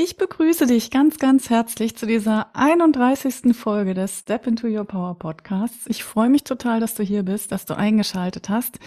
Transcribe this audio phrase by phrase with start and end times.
[0.00, 3.52] Ich begrüße dich ganz, ganz herzlich zu dieser 31.
[3.52, 5.86] Folge des Step into Your Power Podcasts.
[5.88, 8.78] Ich freue mich total, dass du hier bist, dass du eingeschaltet hast.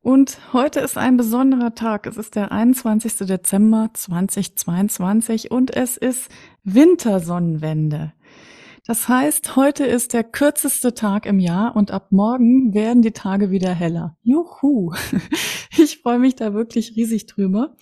[0.00, 2.06] Und heute ist ein besonderer Tag.
[2.06, 3.26] Es ist der 21.
[3.26, 6.30] Dezember 2022 und es ist
[6.62, 8.14] Wintersonnenwende.
[8.86, 13.50] Das heißt, heute ist der kürzeste Tag im Jahr und ab morgen werden die Tage
[13.50, 14.16] wieder heller.
[14.22, 14.94] Juhu!
[15.76, 17.74] Ich freue mich da wirklich riesig drüber.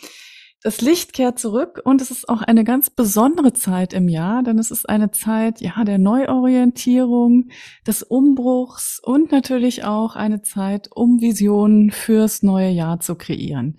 [0.64, 4.60] Das Licht kehrt zurück und es ist auch eine ganz besondere Zeit im Jahr, denn
[4.60, 7.48] es ist eine Zeit, ja, der Neuorientierung,
[7.84, 13.78] des Umbruchs und natürlich auch eine Zeit, um Visionen fürs neue Jahr zu kreieren.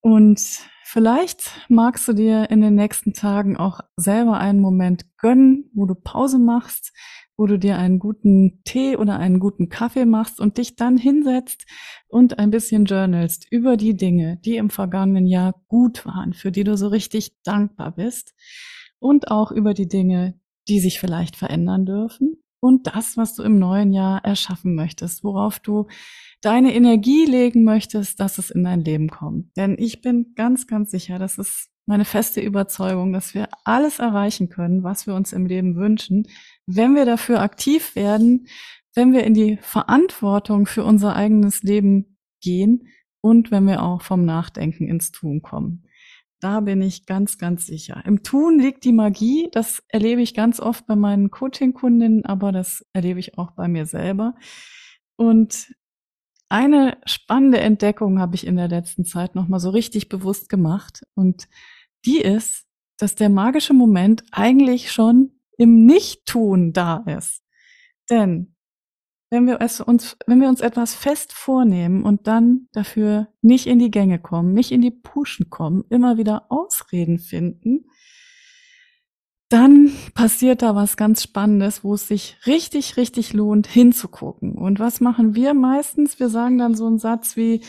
[0.00, 0.40] Und
[0.88, 5.96] Vielleicht magst du dir in den nächsten Tagen auch selber einen Moment gönnen, wo du
[5.96, 6.92] Pause machst,
[7.36, 11.66] wo du dir einen guten Tee oder einen guten Kaffee machst und dich dann hinsetzt
[12.08, 16.64] und ein bisschen journalst über die Dinge, die im vergangenen Jahr gut waren, für die
[16.64, 18.34] du so richtig dankbar bist
[18.98, 23.58] und auch über die Dinge, die sich vielleicht verändern dürfen und das, was du im
[23.58, 25.86] neuen Jahr erschaffen möchtest, worauf du
[26.40, 29.56] deine Energie legen möchtest, dass es in dein Leben kommt.
[29.56, 34.48] Denn ich bin ganz, ganz sicher, das ist meine feste Überzeugung, dass wir alles erreichen
[34.48, 36.26] können, was wir uns im Leben wünschen,
[36.66, 38.48] wenn wir dafür aktiv werden,
[38.94, 42.88] wenn wir in die Verantwortung für unser eigenes Leben gehen
[43.20, 45.84] und wenn wir auch vom Nachdenken ins Tun kommen.
[46.40, 48.02] Da bin ich ganz, ganz sicher.
[48.04, 49.48] Im Tun liegt die Magie.
[49.52, 53.86] Das erlebe ich ganz oft bei meinen Coaching-Kundinnen, aber das erlebe ich auch bei mir
[53.86, 54.34] selber.
[55.16, 55.74] Und
[56.48, 61.02] eine spannende Entdeckung habe ich in der letzten Zeit nochmal so richtig bewusst gemacht.
[61.14, 61.48] Und
[62.04, 62.66] die ist,
[62.98, 67.42] dass der magische Moment eigentlich schon im Nichttun da ist.
[68.10, 68.54] Denn
[69.30, 73.78] wenn wir es uns, wenn wir uns etwas fest vornehmen und dann dafür nicht in
[73.78, 77.86] die Gänge kommen, nicht in die Puschen kommen, immer wieder Ausreden finden,
[79.48, 84.56] dann passiert da was ganz Spannendes, wo es sich richtig, richtig lohnt, hinzugucken.
[84.56, 86.18] Und was machen wir meistens?
[86.18, 87.60] Wir sagen dann so einen Satz wie,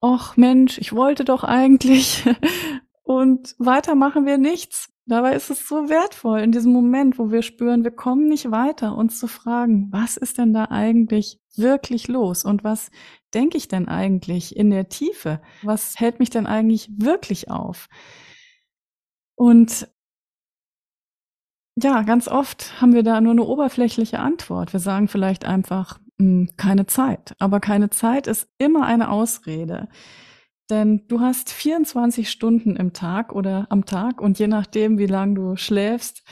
[0.00, 2.24] ach Mensch, ich wollte doch eigentlich.
[3.02, 4.92] Und weiter machen wir nichts.
[5.10, 8.96] Dabei ist es so wertvoll in diesem Moment, wo wir spüren, wir kommen nicht weiter,
[8.96, 12.44] uns zu fragen, was ist denn da eigentlich wirklich los?
[12.44, 12.92] Und was
[13.34, 15.42] denke ich denn eigentlich in der Tiefe?
[15.62, 17.88] Was hält mich denn eigentlich wirklich auf?
[19.34, 19.88] Und
[21.74, 24.72] ja, ganz oft haben wir da nur eine oberflächliche Antwort.
[24.72, 27.34] Wir sagen vielleicht einfach, hm, keine Zeit.
[27.40, 29.88] Aber keine Zeit ist immer eine Ausrede.
[30.70, 35.34] Denn du hast 24 Stunden im Tag oder am Tag und je nachdem, wie lange
[35.34, 36.22] du schläfst,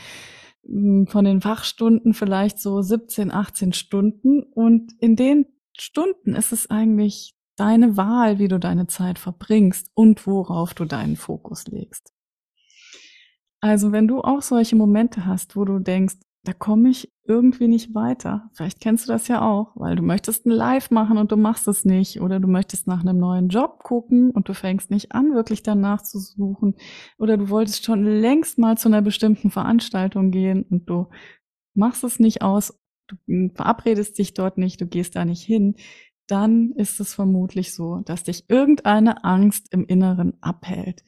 [0.65, 4.43] hm, von den Wachstunden vielleicht so 17, 18 Stunden.
[4.43, 5.47] Und in den
[5.77, 11.17] Stunden ist es eigentlich deine Wahl, wie du deine Zeit verbringst und worauf du deinen
[11.17, 12.13] Fokus legst.
[13.61, 16.17] Also wenn du auch solche Momente hast, wo du denkst,
[16.49, 18.49] da komme ich irgendwie nicht weiter.
[18.55, 21.69] Vielleicht kennst du das ja auch, weil du möchtest ein Live machen und du machst
[21.69, 22.23] es nicht.
[22.23, 26.01] Oder du möchtest nach einem neuen Job gucken und du fängst nicht an, wirklich danach
[26.01, 26.77] zu suchen.
[27.19, 31.11] Oder du wolltest schon längst mal zu einer bestimmten Veranstaltung gehen und du
[31.75, 35.77] machst es nicht aus, du verabredest dich dort nicht, du gehst da nicht hin.
[36.29, 41.05] Dann ist es vermutlich so, dass dich irgendeine Angst im Inneren abhält.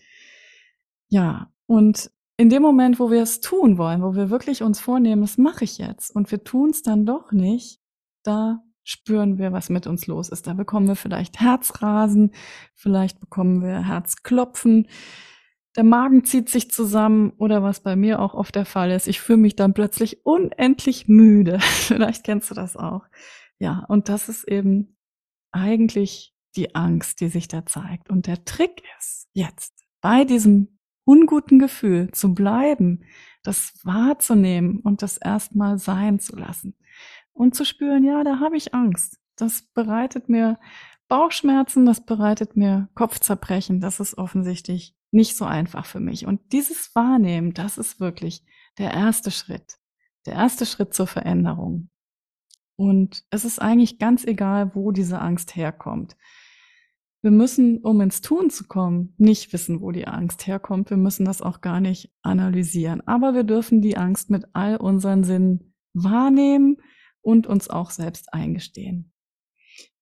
[1.08, 5.20] Ja, und in dem Moment, wo wir es tun wollen, wo wir wirklich uns vornehmen,
[5.20, 7.82] das mache ich jetzt, und wir tun es dann doch nicht,
[8.22, 10.46] da spüren wir, was mit uns los ist.
[10.46, 12.32] Da bekommen wir vielleicht Herzrasen,
[12.74, 14.88] vielleicht bekommen wir Herzklopfen,
[15.76, 19.20] der Magen zieht sich zusammen oder was bei mir auch oft der Fall ist, ich
[19.20, 21.60] fühle mich dann plötzlich unendlich müde.
[21.60, 23.02] vielleicht kennst du das auch.
[23.58, 24.96] Ja, und das ist eben
[25.52, 28.08] eigentlich die Angst, die sich da zeigt.
[28.08, 33.04] Und der Trick ist jetzt bei diesem unguten Gefühl zu bleiben,
[33.42, 36.76] das wahrzunehmen und das erstmal sein zu lassen
[37.32, 39.18] und zu spüren, ja, da habe ich Angst.
[39.36, 40.58] Das bereitet mir
[41.08, 43.80] Bauchschmerzen, das bereitet mir Kopfzerbrechen.
[43.80, 46.26] Das ist offensichtlich nicht so einfach für mich.
[46.26, 48.44] Und dieses Wahrnehmen, das ist wirklich
[48.78, 49.78] der erste Schritt.
[50.26, 51.88] Der erste Schritt zur Veränderung.
[52.76, 56.16] Und es ist eigentlich ganz egal, wo diese Angst herkommt.
[57.22, 60.88] Wir müssen, um ins Tun zu kommen, nicht wissen, wo die Angst herkommt.
[60.88, 63.06] Wir müssen das auch gar nicht analysieren.
[63.06, 66.78] Aber wir dürfen die Angst mit all unseren Sinnen wahrnehmen
[67.20, 69.12] und uns auch selbst eingestehen.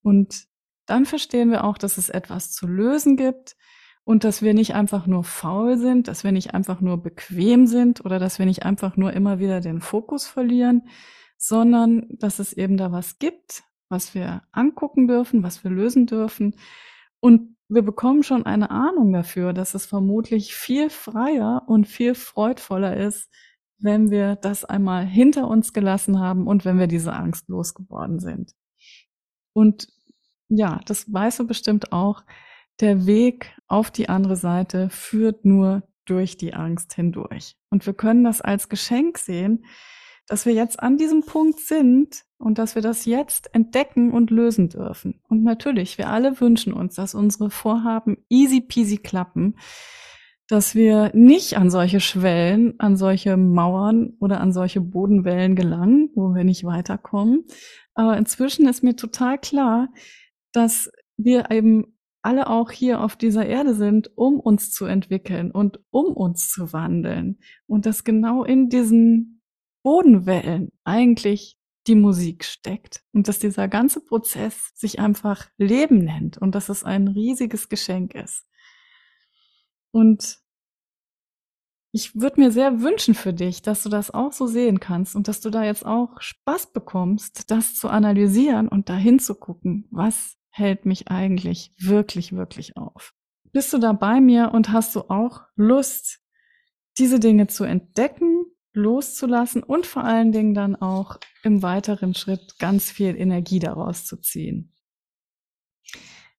[0.02, 0.46] Und
[0.86, 3.56] dann verstehen wir auch, dass es etwas zu lösen gibt
[4.04, 8.04] und dass wir nicht einfach nur faul sind, dass wir nicht einfach nur bequem sind
[8.04, 10.88] oder dass wir nicht einfach nur immer wieder den Fokus verlieren,
[11.36, 16.54] sondern dass es eben da was gibt, was wir angucken dürfen, was wir lösen dürfen
[17.20, 22.96] und wir bekommen schon eine Ahnung dafür, dass es vermutlich viel freier und viel freudvoller
[22.96, 23.28] ist,
[23.78, 28.54] wenn wir das einmal hinter uns gelassen haben und wenn wir diese Angst losgeworden sind.
[29.52, 29.88] Und
[30.48, 32.24] ja, das weißt du bestimmt auch,
[32.80, 37.56] der Weg auf die andere Seite führt nur durch die Angst hindurch.
[37.70, 39.64] Und wir können das als Geschenk sehen,
[40.26, 44.68] dass wir jetzt an diesem Punkt sind und dass wir das jetzt entdecken und lösen
[44.68, 45.20] dürfen.
[45.28, 49.56] Und natürlich, wir alle wünschen uns, dass unsere Vorhaben easy peasy klappen,
[50.48, 56.34] dass wir nicht an solche Schwellen, an solche Mauern oder an solche Bodenwellen gelangen, wo
[56.34, 57.44] wir nicht weiterkommen.
[57.94, 59.88] Aber inzwischen ist mir total klar,
[60.52, 65.80] dass wir eben alle auch hier auf dieser Erde sind, um uns zu entwickeln und
[65.90, 67.40] um uns zu wandeln.
[67.66, 69.42] Und dass genau in diesen
[69.82, 71.57] Bodenwellen eigentlich
[71.88, 76.84] die Musik steckt und dass dieser ganze Prozess sich einfach Leben nennt und dass es
[76.84, 78.46] ein riesiges Geschenk ist.
[79.90, 80.38] Und
[81.90, 85.26] ich würde mir sehr wünschen für dich, dass du das auch so sehen kannst und
[85.26, 90.36] dass du da jetzt auch Spaß bekommst, das zu analysieren und dahin zu gucken, was
[90.50, 93.14] hält mich eigentlich wirklich, wirklich auf.
[93.52, 96.20] Bist du da bei mir und hast du auch Lust,
[96.98, 102.90] diese Dinge zu entdecken loszulassen und vor allen Dingen dann auch im weiteren Schritt ganz
[102.90, 104.72] viel Energie daraus zu ziehen.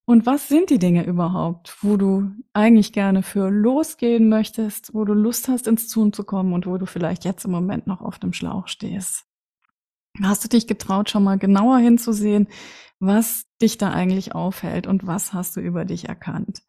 [0.06, 5.14] Und was sind die Dinge überhaupt, wo du eigentlich gerne für losgehen möchtest, wo du
[5.14, 8.18] Lust hast, ins Tun zu kommen und wo du vielleicht jetzt im Moment noch auf
[8.18, 9.26] dem Schlauch stehst?
[10.24, 12.48] Hast du dich getraut, schon mal genauer hinzusehen,
[13.00, 16.64] was dich da eigentlich aufhält und was hast du über dich erkannt?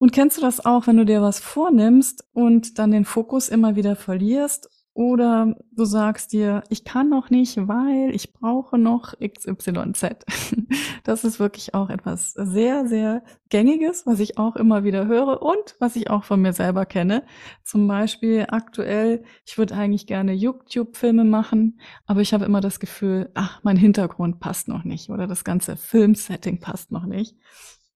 [0.00, 3.76] Und kennst du das auch, wenn du dir was vornimmst und dann den Fokus immer
[3.76, 4.70] wieder verlierst?
[4.94, 10.24] Oder du sagst dir, ich kann noch nicht, weil ich brauche noch XYZ.
[11.04, 15.74] Das ist wirklich auch etwas sehr, sehr Gängiges, was ich auch immer wieder höre und
[15.80, 17.24] was ich auch von mir selber kenne.
[17.64, 23.30] Zum Beispiel aktuell, ich würde eigentlich gerne YouTube-Filme machen, aber ich habe immer das Gefühl,
[23.34, 27.36] ach, mein Hintergrund passt noch nicht oder das ganze Filmsetting passt noch nicht.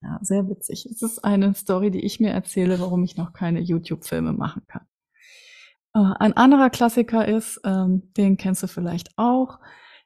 [0.05, 0.85] Ja, sehr witzig.
[0.85, 4.87] Es ist eine Story, die ich mir erzähle, warum ich noch keine YouTube-Filme machen kann.
[5.95, 9.59] Äh, ein anderer Klassiker ist, ähm, den kennst du vielleicht auch.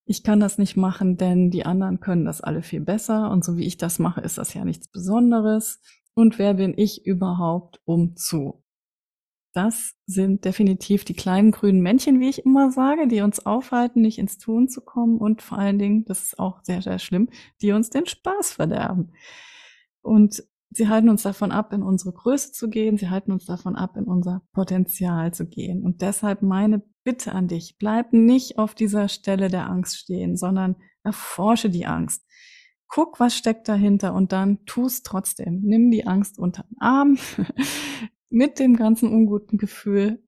[0.05, 3.29] Ich kann das nicht machen, denn die anderen können das alle viel besser.
[3.31, 5.81] Und so wie ich das mache, ist das ja nichts Besonderes.
[6.15, 8.63] Und wer bin ich überhaupt, um zu?
[9.53, 14.19] Das sind definitiv die kleinen grünen Männchen, wie ich immer sage, die uns aufhalten, nicht
[14.19, 17.29] ins Tun zu kommen und vor allen Dingen, das ist auch sehr, sehr schlimm,
[17.61, 19.13] die uns den Spaß verderben.
[20.09, 22.97] Und sie halten uns davon ab, in unsere Größe zu gehen.
[22.97, 25.85] Sie halten uns davon ab, in unser Potenzial zu gehen.
[25.85, 30.77] Und deshalb meine Bitte an dich, bleib nicht auf dieser Stelle der Angst stehen, sondern
[31.05, 32.27] erforsche die Angst.
[32.87, 35.61] Guck, was steckt dahinter und dann tu's trotzdem.
[35.63, 37.19] Nimm die Angst unter den Arm
[38.31, 40.23] mit dem ganzen unguten Gefühl.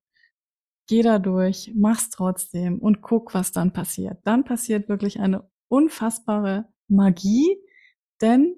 [0.89, 4.19] Geh da durch, mach's trotzdem und guck, was dann passiert.
[4.25, 7.57] Dann passiert wirklich eine unfassbare Magie,
[8.21, 8.57] denn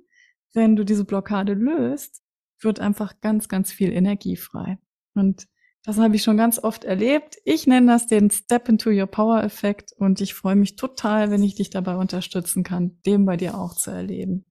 [0.53, 2.23] wenn du diese Blockade löst,
[2.61, 4.79] wird einfach ganz, ganz viel Energie frei.
[5.15, 5.47] Und
[5.85, 7.39] das habe ich schon ganz oft erlebt.
[7.45, 11.43] Ich nenne das den Step into Your Power Effekt und ich freue mich total, wenn
[11.43, 14.45] ich dich dabei unterstützen kann, dem bei dir auch zu erleben.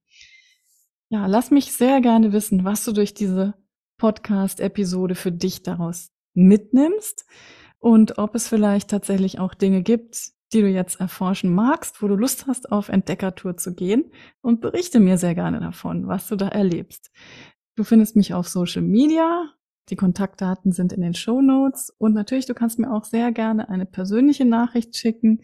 [1.08, 3.54] Ja, lass mich sehr gerne wissen, was du durch diese
[3.98, 7.24] Podcast-Episode für dich daraus mitnimmst
[7.78, 12.14] und ob es vielleicht tatsächlich auch Dinge gibt, die du jetzt erforschen magst, wo du
[12.14, 16.48] Lust hast, auf Entdeckertour zu gehen und berichte mir sehr gerne davon, was du da
[16.48, 17.10] erlebst.
[17.74, 19.50] Du findest mich auf Social Media.
[19.88, 23.68] Die Kontaktdaten sind in den Show Notes und natürlich, du kannst mir auch sehr gerne
[23.68, 25.40] eine persönliche Nachricht schicken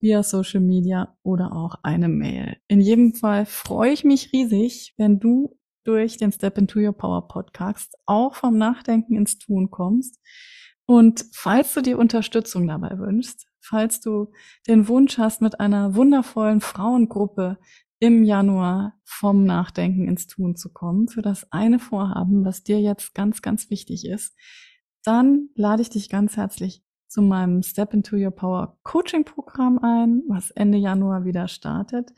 [0.00, 2.56] via Social Media oder auch eine Mail.
[2.68, 7.28] In jedem Fall freue ich mich riesig, wenn du durch den Step into Your Power
[7.28, 10.20] Podcast auch vom Nachdenken ins Tun kommst.
[10.86, 14.32] Und falls du dir Unterstützung dabei wünschst, falls du
[14.68, 17.58] den Wunsch hast, mit einer wundervollen Frauengruppe
[18.00, 23.14] im Januar vom Nachdenken ins Tun zu kommen, für das eine Vorhaben, was dir jetzt
[23.14, 24.36] ganz, ganz wichtig ist,
[25.04, 30.22] dann lade ich dich ganz herzlich zu meinem Step into Your Power Coaching Programm ein,
[30.28, 32.12] was Ende Januar wieder startet.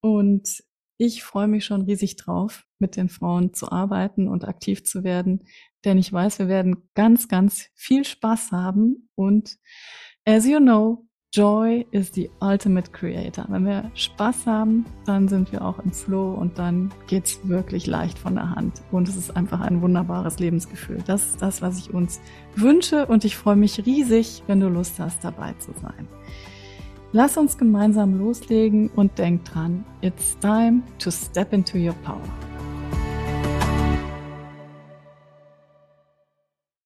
[0.00, 0.62] Und
[0.96, 5.44] Ich freue mich schon riesig drauf, mit den Frauen zu arbeiten und aktiv zu werden,
[5.84, 9.58] denn ich weiß, wir werden ganz, ganz viel Spaß haben und
[10.24, 13.44] as you know, Joy is the ultimate creator.
[13.48, 18.16] Wenn wir Spaß haben, dann sind wir auch im Flow und dann geht's wirklich leicht
[18.16, 18.82] von der Hand.
[18.92, 21.02] Und es ist einfach ein wunderbares Lebensgefühl.
[21.08, 22.20] Das ist das, was ich uns
[22.54, 26.06] wünsche und ich freue mich riesig, wenn du Lust hast, dabei zu sein.
[27.16, 32.18] Lass uns gemeinsam loslegen und denk dran, it's time to step into your power.